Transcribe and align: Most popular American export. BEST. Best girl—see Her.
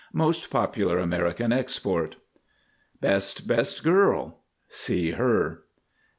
Most 0.13 0.49
popular 0.49 0.97
American 0.97 1.53
export. 1.53 2.15
BEST. 3.01 3.47
Best 3.47 3.83
girl—see 3.83 5.11
Her. 5.11 5.61